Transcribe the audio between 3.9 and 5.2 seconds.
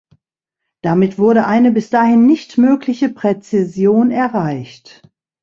erreicht.